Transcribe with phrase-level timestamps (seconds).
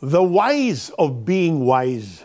[0.00, 2.24] The wise of being wise.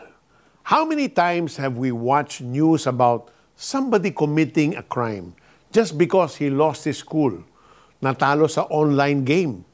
[0.64, 5.36] How many times have we watched news about somebody committing a crime
[5.76, 7.44] just because he lost his school,
[8.00, 9.68] natalo sa online game,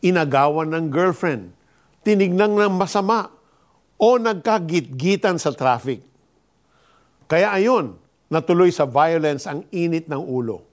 [0.00, 1.52] inagawan ng girlfriend,
[2.00, 3.28] tinignan ng masama,
[4.00, 6.00] o nagkagit-gitan sa traffic?
[7.28, 8.00] Kaya ayon,
[8.32, 10.64] natuloy sa violence ang init ng ulo.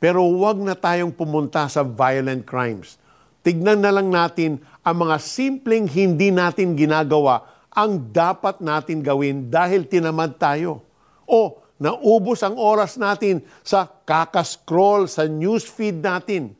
[0.00, 2.96] Pero huwag na tayong pumunta sa violent crimes
[3.42, 9.88] tignan na lang natin ang mga simpleng hindi natin ginagawa ang dapat natin gawin dahil
[9.88, 10.84] tinamad tayo.
[11.24, 16.52] O naubos ang oras natin sa kakascroll sa newsfeed natin.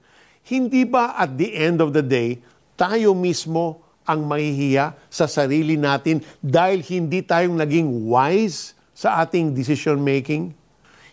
[0.42, 2.40] Hindi ba at the end of the day,
[2.74, 10.02] tayo mismo ang mahihiya sa sarili natin dahil hindi tayong naging wise sa ating decision
[10.02, 10.50] making?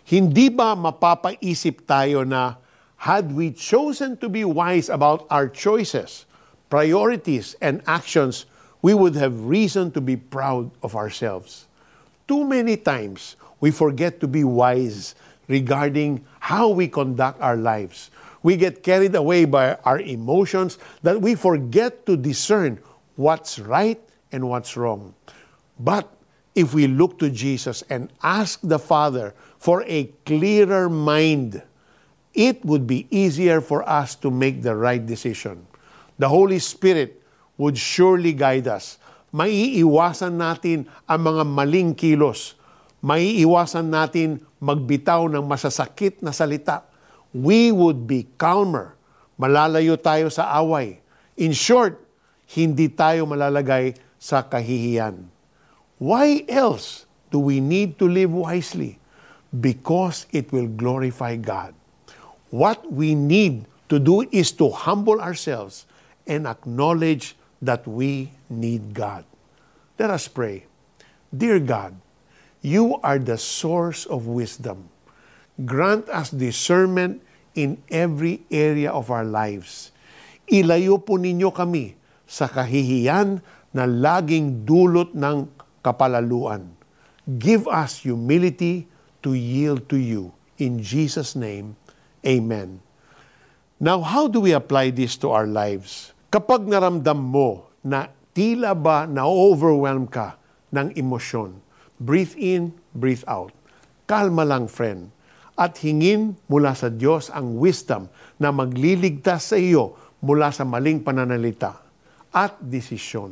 [0.09, 2.57] Hindi ba mapapaisip tayo na
[2.97, 6.25] had we chosen to be wise about our choices,
[6.69, 8.45] priorities, and actions,
[8.81, 11.65] we would have reason to be proud of ourselves.
[12.27, 15.15] Too many times, we forget to be wise
[15.47, 18.11] regarding how we conduct our lives.
[18.43, 22.79] We get carried away by our emotions that we forget to discern
[23.15, 23.99] what's right
[24.31, 25.13] and what's wrong.
[25.79, 26.07] But
[26.55, 31.61] if we look to Jesus and ask the Father for a clearer mind,
[32.33, 35.65] it would be easier for us to make the right decision.
[36.19, 37.23] The Holy Spirit
[37.55, 38.99] would surely guide us.
[39.31, 42.59] Maiiwasan natin ang mga maling kilos.
[42.99, 46.83] Maiiwasan natin magbitaw ng masasakit na salita.
[47.31, 48.99] We would be calmer.
[49.39, 50.99] Malalayo tayo sa away.
[51.39, 52.03] In short,
[52.51, 55.23] hindi tayo malalagay sa kahihiyan.
[56.03, 58.99] Why else do we need to live wisely?
[59.55, 61.71] Because it will glorify God.
[62.51, 65.87] What we need to do is to humble ourselves
[66.25, 69.23] and acknowledge that we need God.
[69.99, 70.65] Let us pray.
[71.29, 71.93] Dear God,
[72.63, 74.89] you are the source of wisdom.
[75.59, 77.21] Grant us discernment
[77.53, 79.91] in every area of our lives.
[80.47, 83.43] Ilayo po ninyo kami sa kahihiyan
[83.75, 85.45] na laging dulot ng
[85.83, 86.65] kapalaluan.
[87.27, 88.89] Give us humility
[89.21, 90.33] to yield to you.
[90.57, 91.77] In Jesus' name,
[92.25, 92.81] Amen.
[93.79, 96.11] Now, how do we apply this to our lives?
[96.27, 100.35] Kapag naramdam mo na tila ba na-overwhelm ka
[100.75, 101.55] ng emosyon,
[101.95, 103.55] breathe in, breathe out.
[104.03, 105.15] Kalma lang, friend.
[105.55, 111.79] At hingin mula sa Diyos ang wisdom na magliligtas sa iyo mula sa maling pananalita
[112.35, 113.31] at desisyon.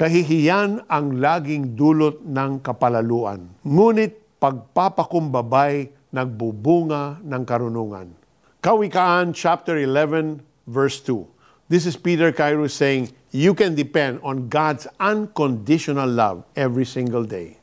[0.00, 3.44] Kahihiyan ang laging dulot ng kapalaluan.
[3.60, 8.21] Ngunit pagpapakumbabay nagbubunga ng karunungan.
[8.62, 11.26] Kawikaan chapter 11 verse 2.
[11.66, 17.58] This is Peter Cairo saying, you can depend on God's unconditional love every single day.